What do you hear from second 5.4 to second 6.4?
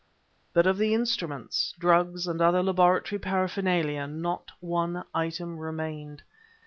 remained.